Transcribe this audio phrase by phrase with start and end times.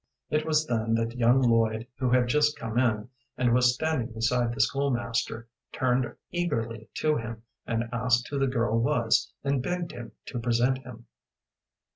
[0.31, 3.07] It was then that young Lloyd, who had just come in,
[3.37, 8.47] and was standing beside the school master, turned eagerly to him, and asked who the
[8.47, 11.05] girl was, and begged him to present him.